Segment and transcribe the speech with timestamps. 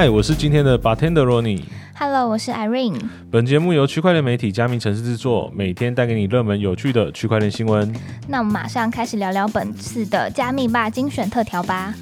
[0.00, 1.60] 嗨，我是今天的 bartender Ronnie。
[1.94, 2.98] Hello，我是 Irene。
[3.30, 7.94] 本节目由区块链媒体加密城市制作，每天带给你热门有趣的区块链新闻。
[8.26, 11.92] 那我们马上开始聊聊本次的加密吧精选特调吧。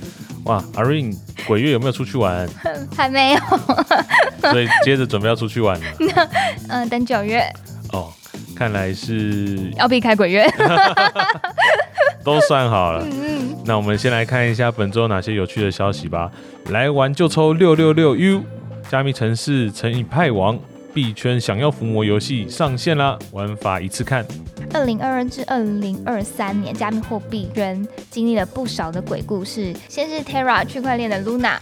[0.45, 2.49] 哇，Irene，鬼月有没有出去玩？
[2.97, 3.41] 还没有，
[4.49, 5.87] 所以接着准备要出去玩了。
[6.69, 7.43] 嗯、 等九月
[7.93, 8.13] 哦，
[8.55, 10.49] 看来是要避开鬼月。
[12.25, 13.07] 都算好了。
[13.65, 16.31] 那我们先来看一下本周哪些有趣的消息吧。
[16.71, 18.43] 来玩就抽六六六 U，
[18.91, 20.59] 加密城市乘以派王
[20.93, 23.19] 币圈想要伏魔游戏上线啦！
[23.33, 24.27] 玩法一次看。
[24.75, 29.75] 二零二二至二零二三年，加密货币圈经历了不少的鬼故事。
[29.89, 31.57] 先是 Terra 区块链的 Luna。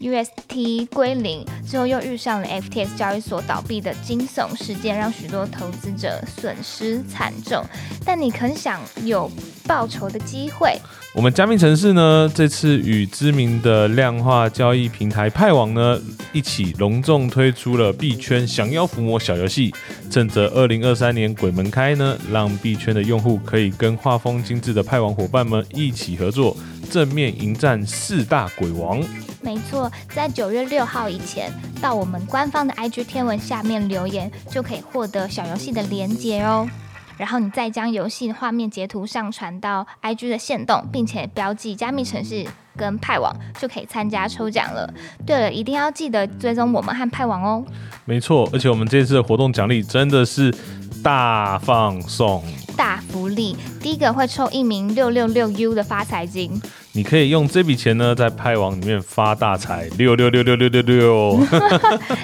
[0.00, 7.64] UST 归零之后，又遇上了 FTX 交易所倒闭的惊悚事件，让许多投资者损失惨重。
[8.04, 9.30] 但你肯想有
[9.66, 10.78] 报酬的机会？
[11.14, 16.00] 我们加密城市呢，这次与知名的量化交易平台派网呢
[16.32, 19.74] 一起隆重推出了币圈降妖伏魔小游戏，
[20.08, 26.56] 趁着二零二三年鬼门开呢，让币圈的用户可以跟画风精致的派网伙伴们一起合作，
[26.90, 29.02] 正面迎战四大鬼王。
[29.40, 36.68] 没错，在九月六号以前，到我们官方的 IG 天文下面留言，就可以获得小游戏的连接哦。
[37.16, 44.92] 然后你再将游戏画面截图上传到 IG 的线动，并且标记加密城市跟派网，就可以参加抽奖了。
[45.26, 47.64] 对了，一定要记得追踪我们和派网哦。
[48.04, 50.54] 没错，而且我们这次的活动奖励真的是
[51.02, 52.44] 大放送，
[52.78, 56.52] 大福利，第一个会抽一名六六六 U 的发财金，
[56.92, 61.40] 你可以用这笔钱呢在派网里面发大财，六六六六六六六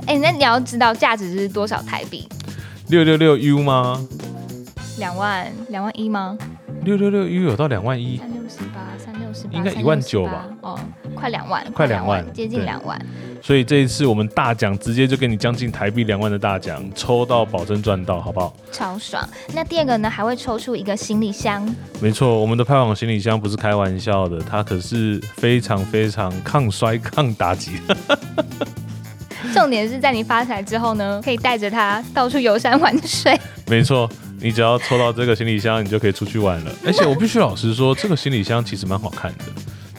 [0.07, 2.29] 哎， 那你要知道价值是多少台币？
[2.87, 4.01] 六六六 U 吗？
[4.99, 6.39] 两万两万一吗？
[6.85, 10.79] 六六六 U 有到两万一，三六十八，三六十八，应该一万九吧哦，
[11.17, 12.97] 快两万，快两万接近对两万。
[13.47, 18.57] 所以这一次我们大奖直接就给你将近台币两万的大奖，抽到保证赚到，好不好？
[18.73, 19.23] 超爽！
[19.53, 21.63] 那第二个呢，还会抽出一个行李箱，
[22.01, 27.73] 没错，我们的派网行李箱不是开玩笑的，它可是非常非常抗摔、抗打击。
[29.53, 33.39] 重点是在你发财之后呢，可以带着它到处游山玩水。
[33.67, 34.09] 没错，
[34.41, 36.73] 你只要抽到这个行李箱，你就可以出去玩了。
[36.87, 39.45] 而且我必须老实说，这个行李箱其实蛮好看的，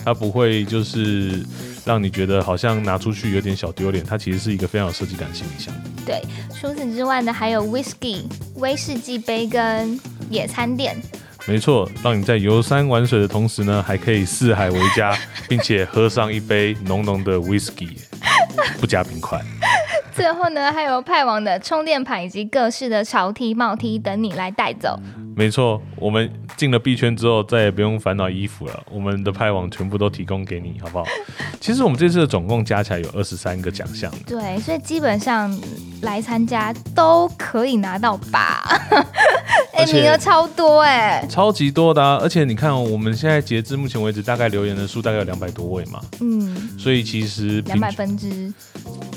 [0.03, 1.45] 它不会就是
[1.85, 5.73] 让你觉得好像拿出去有点小丢脸，它其实是一个非常有设计感的行李箱。
[6.05, 6.21] 对，
[6.59, 8.23] 除此之外呢，还有 whisky
[8.55, 10.95] 威士忌杯跟野餐垫。
[11.47, 15.15] 没错，让你在游山玩水的同时呢，还可以四海为家，
[15.47, 17.89] 并且喝上一杯浓浓的 whisky，
[18.79, 19.39] 不加冰块。
[20.11, 24.99] 最后呢，还有派网的充电盘以及各式的潮梯、帽梯等你来带走。
[25.35, 31.05] 没错，我们进了币圈之后，再也不用烦恼衣服了，我们的派网全部都提供给你，好不好？
[31.59, 34.11] 其实我们这次的总共加起来有二十三个奖项。
[34.25, 35.53] 对，所以基本上
[36.03, 38.63] 来参加都可以拿到吧？
[39.75, 48.53] 哎、名额超多哎、超级多的、啊，而且你看、哦，我们现在截至目前为止，大概留言的数大概有两百多位嘛，嗯，所以其实两百分之。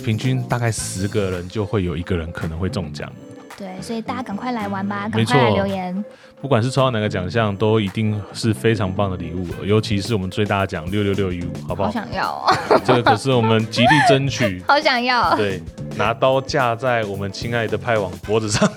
[0.04, 3.12] 平均大概十个人就会有一个人可能会中奖。
[3.58, 6.04] 对，所以大家赶快来玩吧，赶快来留言。
[6.40, 11.92] 不管是抽到哪个奖项，都一定是非常棒的礼物，尤其是我们最大奖六六六一五好不好好？
[11.92, 12.54] 想要、哦，
[12.84, 15.34] 这个可是我们极力争取， 好想要。
[15.36, 15.60] 对，
[15.96, 18.70] 拿刀架在我们亲爱的派网脖子上，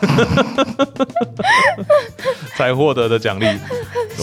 [2.57, 3.45] 才获得的奖励。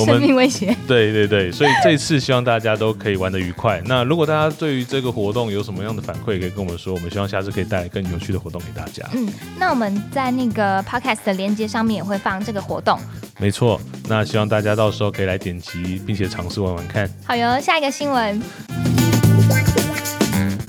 [0.01, 0.77] 我生命威胁。
[0.87, 3.83] 对对对，所以这次希望大家都可以玩得愉快。
[3.87, 9.05] 那如果大家对于这个活动有什么样的反馈，可以跟我们说，我们希望下次可以带来更有趣的活动给大家。
[9.15, 9.29] 嗯，
[9.59, 12.99] 那我们在那个 podcast 的连接上面也会放这个活动。
[13.39, 17.09] 没错，那希望大家到时候可以来点击，并且尝试玩玩看。
[17.25, 18.43] 好哟，下一个新闻，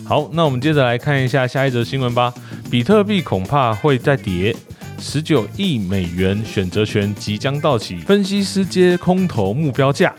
[0.05, 2.33] 好，那我们接着来看一下下一则新闻吧。
[2.69, 4.55] 比特币恐怕会再跌，
[4.99, 10.13] 十九亿美元选择权即将到期，分析师接空头目标价。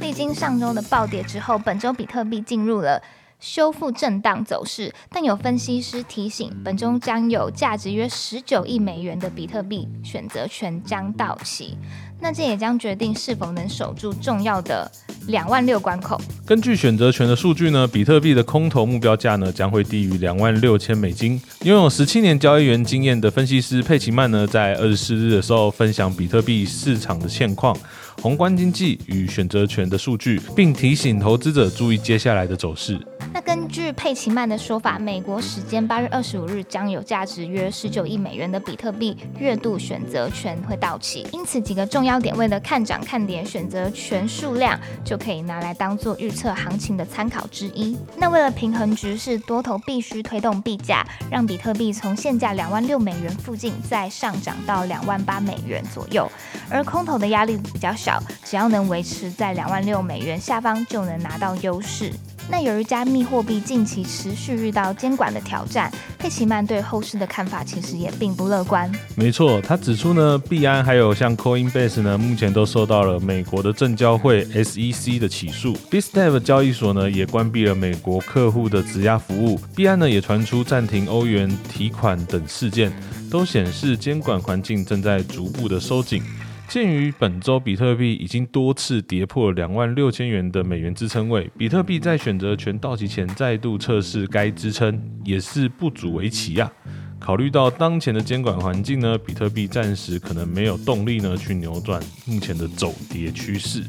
[0.00, 3.02] 历经上周的暴跌之后，本周比特币进入了。
[3.40, 11.74] 修复震荡走势，但有分析师提醒，本周将有价值约十九亿美元的比特币选择权将到期，
[12.20, 14.92] 那这也将决定是否能守住重要的
[15.26, 16.20] 两万六关口。
[16.44, 21.40] 根据选择权的数据呢，比特币的空头目标价呢将会低于两万六千美金。
[21.62, 27.76] 拥有十七年交易员经验的分析师佩奇曼呢，在二十四日的时候分享比特币市场的现况、
[28.22, 33.00] 宏观经济与选择权的数据，并提醒投资者注意接下来的走势。
[33.32, 47.96] 那根据佩奇曼的说法，美国时间八月二十五日将有价值约十九亿美元的比特币月度选择权会到期，因此几个重要点位的看涨看跌选择权数量就可以拿来当做预测行情的参考之一。
[48.18, 56.30] 那为了平衡局势，多头必须推动币价，让比特币从现价两万六美元附近再上涨到两万八美元左右，
[56.68, 58.09] 而空头的压力比较小，
[58.44, 62.10] 只要能维持在两万六美元下方，就能拿到优势。
[62.48, 68.90] 那由于加密货币近期持续遇到监管的挑战，佩奇曼对后市的看法其实也并不乐观。
[69.14, 75.74] 没错，他指出呢，币安还有像 Coinbase 呢，目前都受到了美国的证交会 SEC 的起诉。
[75.88, 79.56] Bitstamp 交易所呢也关闭了美国客户的质押服务。
[79.76, 82.92] 币安呢也传出暂停欧元提款等事件，
[83.30, 86.20] 都显示监管环境正在逐步的收紧。
[86.70, 96.70] 鉴于本周比特币已经多次跌破两万六千元的美元支撑位，比特币在选择权到期前再度测试该支撑，也是不足为奇呀。
[97.18, 103.82] 考虑到当前的监管环境呢，比特币暂时可能没有动力呢去扭转目前的走跌趋势。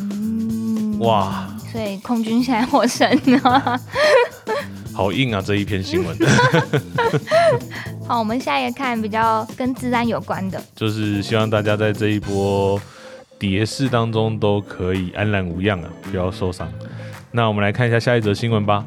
[0.00, 3.80] 嗯，哇，所以空军现在获胜了。
[4.92, 6.18] 好硬啊这一篇新闻，
[8.08, 10.58] 好，我们下一个看比较跟自然有关的。
[10.74, 12.80] 就是希望大家在这一波
[13.38, 16.66] 跌势当中都可以安然无恙啊，不要受伤。
[17.30, 18.86] 那我们来看一下下一则新闻吧。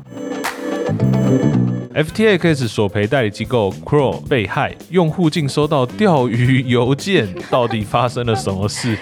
[1.94, 8.98] FTX 索赔代理机构 Crow 被害，用户竟收到钓鱼邮件，到底发生了什么事？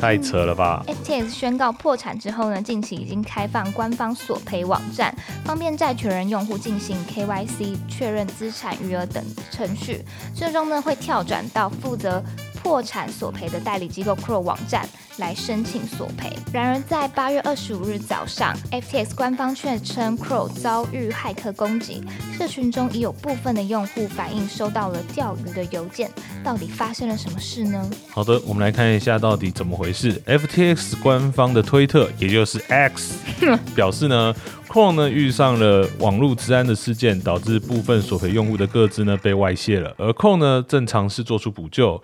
[0.00, 5.14] 太扯了吧！FTX 宣告破产之后呢，近期已经开放官方索赔网站，
[5.44, 10.02] 方便债权人用户进行 KYC 确认资产余额等程序，
[10.34, 12.22] 最终呢会跳转到负责
[12.62, 16.30] 破产索赔的代理机构 Crow 网站来申请索赔。
[16.52, 22.02] 然而，在八月二十五日早上，FTX 官方却称 Crow 遭遇骇客攻击，
[22.36, 26.10] 社群中已有部分的用户反映收到了钓鱼的邮件，
[26.44, 27.90] 到底发生了什么事呢？
[28.10, 30.20] 好的，我们来看一下到底怎么回事。
[30.26, 33.14] FTX 官方的推特，也就是 X，
[33.74, 34.34] 表示呢
[34.68, 42.02] ，Chrome 呢遇上了网络治安的事件，导致部分索赔用户的个资呢被外泄了，而 Chrome 呢正尝试做出补救。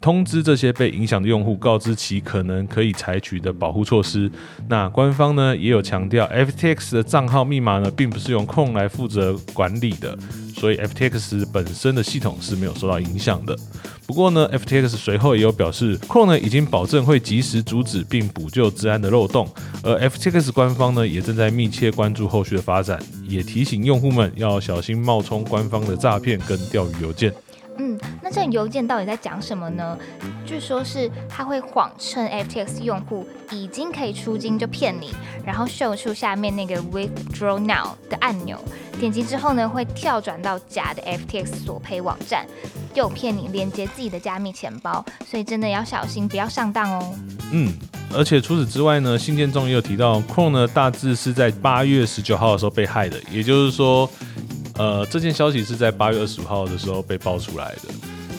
[0.00, 4.30] 通知这些被影响的用户，告知其可能可以采取的保护措施。
[4.68, 10.16] 那官方呢也有强调，FTX 的账号密码呢并不是用 Chrome 来负责管理的，
[10.54, 13.56] 所以 FTX 本身的系统是没有受到影响的。
[14.06, 19.48] 不过呢，FTX 随后也有表示，Chrome 呢已经保证会及时阻止并补救治安的漏洞，
[19.82, 27.32] 而 FTX 官方呢也正在密切关注后续的发展，也提醒用户们要小心冒充官方的诈骗跟钓鱼邮件。
[27.78, 29.96] 嗯，那这邮件到底在讲什么呢？
[30.44, 35.14] 据说是他会谎称 FTX 用户已经可以出金就骗你，
[35.44, 38.58] 然后秀出下面那个 Withdraw Now 的按钮，
[38.98, 42.46] 点击之后呢会跳转到假的 FTX 索赔网站，
[42.94, 47.14] 诱骗你连接自己的加密钱包，所以真的要小心，不要上当哦。
[47.52, 47.72] 嗯，
[48.12, 54.10] 而且除此之外呢，信件中也有提到，Chrome 呢大致是在八月十九号的时候被害的，也就是说。
[54.78, 57.88] 呃，这件消息是在八月二十五号的时候被爆出来的，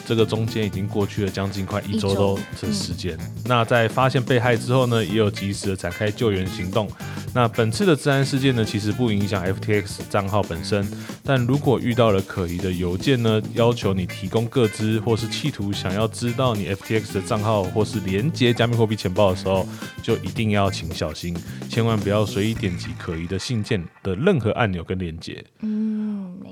[0.08, 3.18] 这个中间已经过去了将近快一周多的时间。
[3.46, 6.90] 那在发现被害之后呢，也有及时的展开救援行动。
[7.32, 10.90] 那本次的治安事件呢，其实不影响 FTX 账号本身，
[11.24, 19.68] 但如果遇到了可疑的邮件呢，要求你提供各资，或是企图想要知道你 FTX 的账号或是连接加密货币钱包的时候，
[20.02, 21.36] 就一定要请小心，
[21.70, 25.46] 千万不要随意点击可疑的信件的任何按钮跟连接。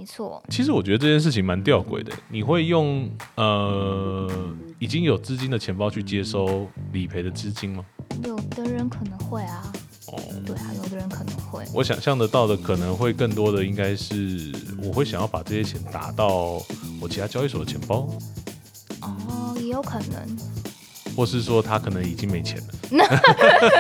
[0.08, 0.42] 错。
[0.50, 4.32] 其实我觉得这件事情蛮吊诡的，你会用呃
[4.80, 7.86] 已经有资金的钱包去接收理赔的资金吗？
[8.24, 9.72] 有的人可能会啊。
[10.08, 11.66] 哦，对啊，有的人可能会。
[11.74, 16.64] 我想象得到的可能会更多的，应该是我会想要把这些钱打到
[17.02, 18.08] 我其他交易所的钱包，
[19.02, 20.38] 哦，也有可能。
[21.18, 22.58] 或是说他可能已经没钱
[22.92, 23.04] 了，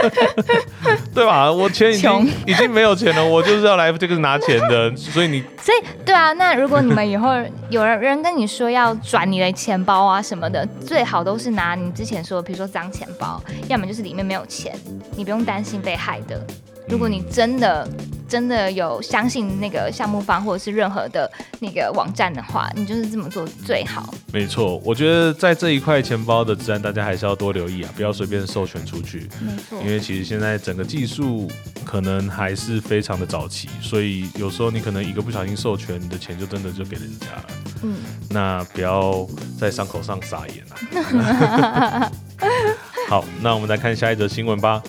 [1.14, 1.52] 对吧？
[1.52, 7.30] 我钱已经已经没有钱了，我就是要来这个拿钱的， 所以你所以，对啊，那如果你们以后
[7.70, 14.76] 有人人跟你说要转你的钱包啊什么的，最好都是拿你之前说的，比如说脏钱包，要么就是里面没有钱，
[15.16, 16.44] 你不用担心被害的。
[16.90, 17.88] 如果你真的
[18.28, 24.14] 真的有相信那个项目方或者是任何的那个网站的话，你就是这么做最好。
[24.32, 29.30] 没错，我觉得在这一块钱包的治安，大家还是要多留意啊，不要随便授权出去。
[29.40, 31.50] 没错因为其实现在整个技术
[31.86, 37.46] 可能还是非常的早期，所以有时候你可能一个不小心授权，你的钱就真的就给人家了。
[37.84, 37.96] 嗯，
[38.30, 39.26] 那不要
[39.60, 42.12] 在伤口上撒盐啊！
[43.08, 44.82] 好，那我们来看下一则新闻吧。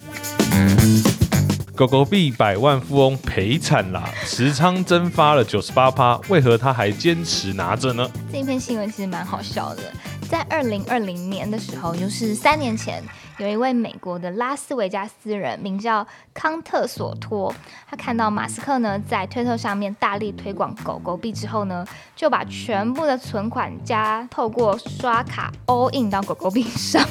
[1.79, 8.11] 狗狗币百万富翁赔惨啦，持仓蒸发了九十八趴，为何他还坚持拿着呢？
[8.33, 9.83] 这一篇新闻其实蛮好笑的。
[10.29, 13.01] 在二零二零年的时候，就是三年前，
[13.39, 16.05] 有一位美国的拉斯维加斯人，名叫
[16.35, 17.55] 康特索托，
[17.89, 27.09] 他看到马斯克呢在推特上面大力推广狗狗币之后呢，就把全部的存款加透过刷卡 all in 到狗狗币上。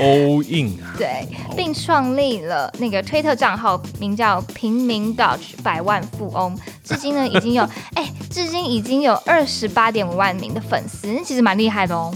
[0.00, 7.62] All in 啊，对，并创立了那个推特账号，名叫“平民 Dodge 百万富翁”，至今呢已经有
[7.94, 12.14] 哎，至今已经有二十八点五万名的粉丝，其实蛮厉害的哦。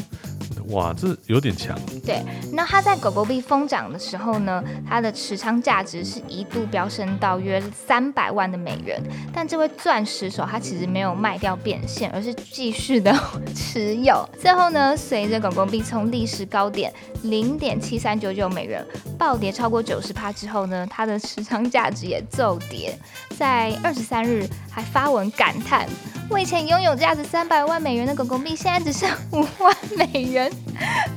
[0.69, 1.79] 哇，这有点强。
[2.05, 9.01] 对，那它在狗狗币疯涨的时候呢，它的持仓价值是一度飙升到约三百万的美元。
[9.33, 13.15] 但这位钻石手他其实没有卖掉变现，而是继续的
[13.57, 14.29] 持有。
[14.39, 16.93] 最后呢，随着狗狗币从历史高点
[17.23, 18.85] 零点七三九九美元
[19.19, 22.97] 暴跌超过九十趴之后呢，它的持仓价值也骤跌，
[23.37, 25.89] 在二十三日还发文感叹。
[26.31, 30.51] 我以前拥有价值三百万美元的狗狗币，现在只剩五万美元，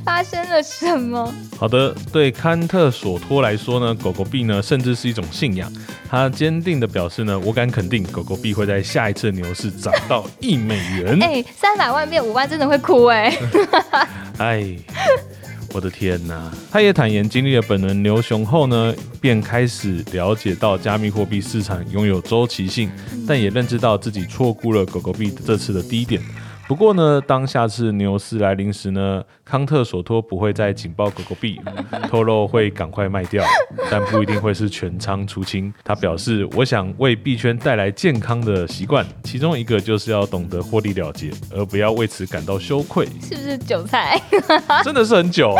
[0.07, 1.33] 发生了什么？
[1.57, 5.69] 好的，对康特索托来说呢，狗狗币呢甚至是一种信仰。
[6.09, 11.19] 他坚定的表示呢，我敢肯定，狗狗币会在下一次牛市涨到一美元。
[11.21, 13.37] 哎、三百万变五万，真的会哭哎、
[14.39, 14.77] 哎，
[15.73, 16.49] 我的天哪！
[16.71, 22.89] 他也坦言，经历了本轮牛熊后呢，便开始了解到加密货币市场拥有周期性，
[23.27, 26.21] 但也认知到自己错估了狗狗币这次的低点。
[26.67, 31.59] 不过呢，当下次牛市来临时呢，康特索托不会再紧抱狗狗币，
[32.11, 33.41] 透露会赶快卖掉，
[33.89, 35.73] 但不一定会是全仓出清。
[35.85, 43.05] 他表示，我想为币圈带来健康的习惯，其中一个就是要懂得获利了结，而不要为此感到羞愧。
[43.21, 44.21] 是不是韭菜？
[44.83, 45.55] 真的是很久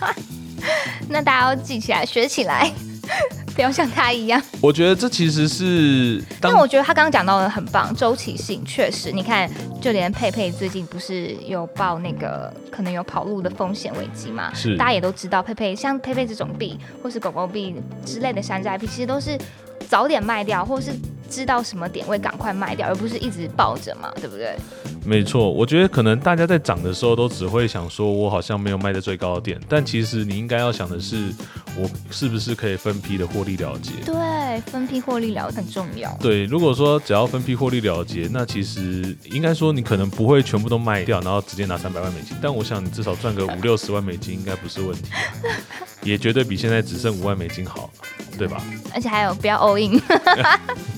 [0.00, 0.14] 哎、
[1.08, 2.68] 那大家要记起来，学起来，
[3.60, 4.42] 不要像他一样。
[4.62, 9.50] 我觉得这其实是当但我觉得他刚刚讲到的很棒，周期性确实，你看，
[9.82, 14.50] 就连佩佩最近不是有报那个可能有跑路的风险危机嘛？
[14.54, 17.74] 是大家也都知道，佩佩像佩佩这种币或是狗狗币
[18.06, 19.38] 之类的山寨币，其实都是
[19.86, 20.90] 早点卖掉，或是
[21.30, 24.56] 知道什么点位赶快卖掉，而不是一直抱着嘛，对不对？
[25.02, 31.32] 没错，我觉得可能大家在涨的时候都只会想说，我好像没有卖在最高的点，但其实你应该要想的是，
[31.74, 33.92] 我是不是可以分批的获利了结。
[34.04, 36.14] 对，分批获利了很重要。
[36.20, 42.36] 对，如果说只要分批获利了结，那其实应该说你可能不会全部都卖掉，然后直接拿三百万美金。
[42.42, 45.16] 但我想你至少赚个五六十万美金应该不是问题啊，
[46.02, 47.90] 也绝对比现在只剩五万美金好，
[48.38, 48.62] 对吧？
[48.94, 50.00] 而且还有不要 all in，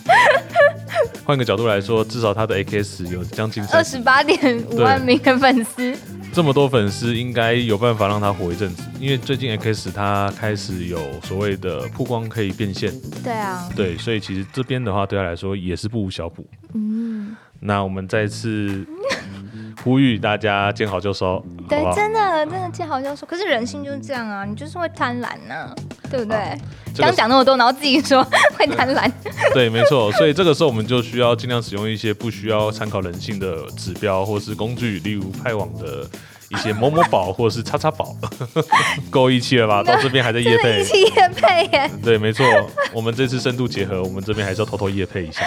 [1.25, 5.97] 换个角度来说，至少他的 AKS 有将近二三十八点五万名的粉丝，
[6.33, 8.83] 这么多粉丝，应该有办法让他火一阵子。
[9.01, 12.93] 因为最近 X 他开始有所谓的曝光可以变现，
[13.23, 16.47] 对啊，对，所以其实这边的话对他来说也是不无小补。
[16.75, 18.87] 嗯，那我们再次
[19.83, 21.79] 呼吁大家见好就收，对？
[21.95, 23.27] 真的真的见好就收。
[23.27, 25.75] 可是人性就是这样啊，你就是会贪婪呐、
[26.11, 26.57] 对不对？
[26.95, 28.23] 这个刚讲那么多，然后自己说
[28.57, 29.11] 会贪婪，
[29.55, 30.13] 对，没错。
[30.13, 36.07] 所以这个时候我们就需要尽量使用一些不需要参考人性的指标或是工具，例如派网的
[36.51, 38.15] 一些某某宝或者是叉叉宝，
[39.11, 39.83] 够义气了吧？
[39.83, 40.85] 到这边还在夜配一。
[40.85, 41.91] 起也配耶。
[42.05, 42.47] 对，没错，
[42.93, 45.43] 我们这次深度结合，我们这边还是要偷偷夜配一下。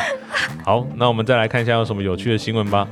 [0.65, 2.87] 好，那我们再来看一下有什么有趣的新闻吧。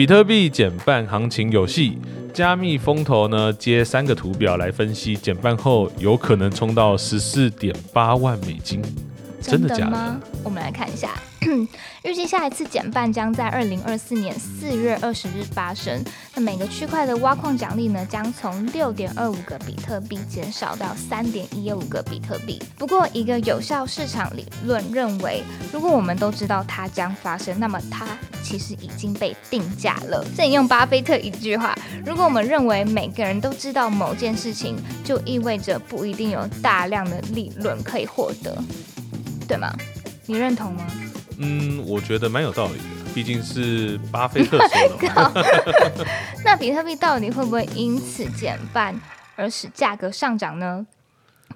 [0.00, 1.98] 比特币减半行情有戏，
[2.32, 8.80] 加密风投呢接三个图表来分析，减半后有可能冲到十四点八万美金，
[9.40, 10.20] 真的假的吗？
[10.44, 11.10] 我们来看一下，
[12.04, 16.02] 预计下一次减半将在二零二四年四月二十日发生。
[16.34, 22.62] 那每个区块的挖矿奖励呢，将从六点二五个比特币减少到三点一五个比特币。
[22.78, 25.42] 不过，一个有效市场理论认为，
[25.72, 28.06] 如果我们都知道它将发生，那么它
[28.42, 30.24] 其实已经被定价了。
[30.36, 38.56] 这引用巴菲特一句话：如果我们认为每个人都知道某件事情，就意味着不一定有大量的利润可以获得，
[39.50, 39.68] 对吗？
[40.26, 40.86] 你认同吗？
[41.38, 45.32] 嗯，我觉得蛮有道理的，毕竟是巴菲特说的嘛。
[46.44, 48.94] 那比特币到底会不会因此减半
[49.34, 50.86] 而使价格上涨呢？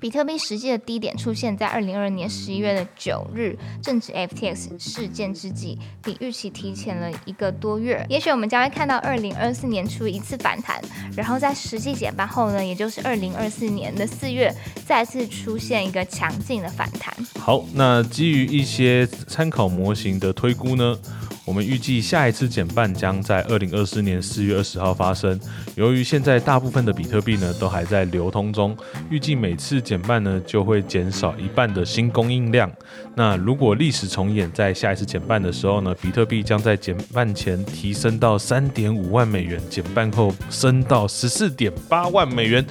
[0.00, 8.04] 比特币实际的低点出现在二零二二年十一月的九日，正值 FTX 事件之际，比预期提前了一个多月。
[8.10, 10.78] 也许我们将会看到二零二四年初一次反弹，
[11.16, 14.54] 然后在实际减半后呢，也就是二零二四年的四月，
[14.86, 17.14] 再次出现一个强劲的反弹。
[17.40, 20.98] 好，那基于一些参考模型的推估呢，
[21.44, 25.38] 我们预计下一次减半将在二零二四年四月二十号发生。
[25.74, 28.76] 由于现在大部分的比特币呢都还在流通中，
[29.10, 32.70] 预计每次减半呢就会减少一半的新供应量。
[33.14, 42.64] 那如果历史重演，在下一次减半的时候呢，比特币将在减半前提升到三点五万美元，减半后升到十四点八万美元。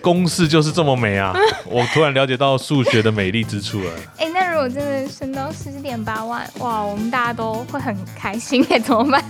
[0.00, 1.34] 公式就是这么美啊！
[1.66, 3.90] 我突然了解到数学的美丽之处了。
[4.62, 9.24] 果真的升到十四点八万，哇，我们大家都会很开心哎，怎么办？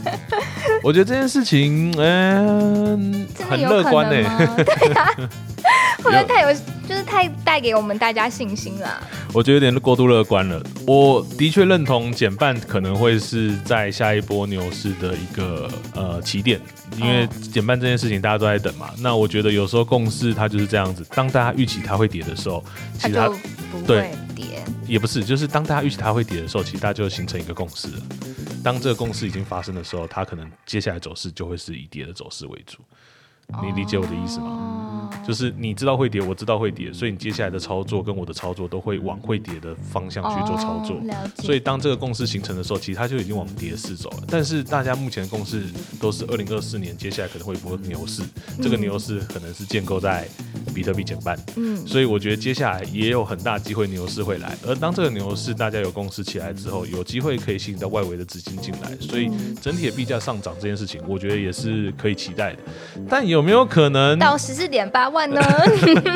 [0.82, 4.54] 我觉得这件事情，嗯，很乐观呢。
[4.62, 5.06] 对啊，
[6.04, 6.54] 会不会太有，
[6.86, 9.02] 就是太带给我们大家信心了？
[9.32, 10.62] 我觉得有点过度乐观了。
[10.86, 16.60] 我的确认同减半可能会是在下一波牛市的一个呃起点，
[16.98, 18.90] 因为减半这件事情大家都在等嘛。
[18.98, 22.62] 那我觉得有时候共识它就是这样子，当大家预期它会跌的时候，
[22.98, 23.30] 其实它
[23.70, 28.02] 不会跌，也不是，就是当大家预期它会跌的时候，其实大家就形成一个共识了。
[28.62, 32.78] 当这个共识已经发生的时候，它可能接下来走势就会是以跌的走势为主。
[33.62, 35.10] 你理解我的意思吗？
[35.26, 40.98] 就是你知道会跌，我知道会跌，所以你接下来的操作跟我的操作都会往会跌的方向去做操作。
[41.42, 44.24] 所以当这个共识形成的时候，其实它就已经往跌势走了。
[44.28, 45.64] 但是大家目前的共识
[46.00, 48.22] 都是二零二四年接下来可能会一波牛市，
[48.62, 50.26] 这个牛市可能是建构在
[50.72, 51.38] 比特币减半。
[51.56, 54.56] 嗯，所以我觉得接下来也有很大机会牛市会来。
[54.66, 62.58] 而当这个牛市大家有共识起来之后，有机会可以吸引到外围的资金进来，所以整体的币价上涨这件事情，我觉得也是可以期待的。
[63.08, 65.40] 但有没有可能到十四点八万呢？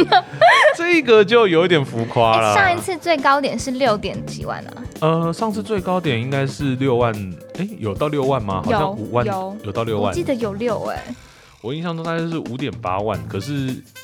[0.77, 2.55] 这个就有一点浮夸了。
[2.55, 4.73] 上一次最高点是六点几万啊？
[5.01, 7.15] 呃，上次最高点应该是六万，
[7.59, 8.63] 哎，有到六万吗？
[8.65, 11.03] 好像五万，有有到六万，我记得有六哎。
[11.61, 13.53] 我印象中大概是五点八万，可是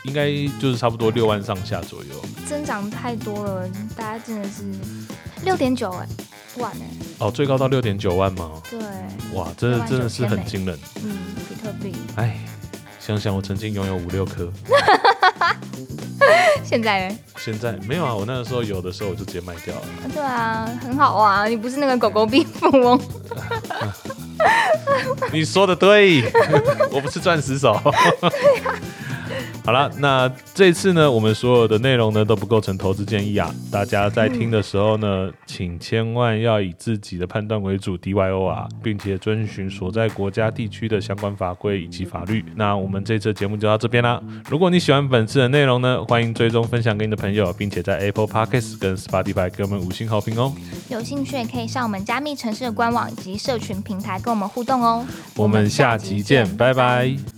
[0.05, 0.31] 应该
[0.61, 2.25] 就是差不多六万上下左右。
[2.47, 4.65] 增长太多了，大家真的是
[5.45, 6.07] 六点九哎
[6.59, 6.87] 万哎。
[7.19, 8.51] 哦，最高到六点九万吗？
[8.69, 8.81] 对。
[9.35, 10.79] 哇，真的真的是很惊人。
[11.03, 11.19] 嗯，
[11.49, 11.95] 比特币。
[12.17, 12.39] 哎。
[12.99, 14.49] 想想我曾经拥有五六颗，
[16.63, 17.19] 现在呢？
[17.37, 19.83] 现在没有啊，我那个时候有的时候我就直接卖掉了。
[20.15, 23.01] 对啊，很好啊，你不是那个狗狗币富翁。
[25.33, 26.23] 你说的对，
[26.91, 27.81] 我不是钻石手。
[29.65, 33.49] 好了，那这次呢，我们所有的内容呢都不构成投资建议啊。
[33.71, 42.45] 大家在听的时候呢，请千万要以自己的判断为主，D Y O 啊，并且遵循所在国家地区的相关法规以及法律。
[42.57, 44.21] 那我们这次节目就到这边啦。
[44.51, 50.53] 如果你喜欢本次的内容呢，欢迎追踪分享给你的朋友，并且在 Apple Podcast 跟 Spotify 给我们五星好评哦。
[50.89, 55.07] 有兴趣也可以上我们加密城市的官网以及社群平台跟我们互动哦。
[55.37, 57.32] 我们下集见，拜拜。